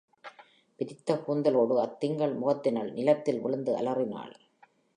[0.79, 4.33] விரித்த கூந்தலோடு அத் திங்கள் முகத்தினள் நிலத்தில் விழுந்து அலறினாள்.